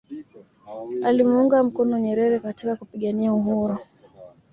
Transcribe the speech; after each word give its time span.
alimuunga 1.05 1.63
mkono 1.63 1.99
Nyerere 1.99 2.39
katika 2.39 2.75
kupigania 2.75 3.33
uhuru 3.33 3.77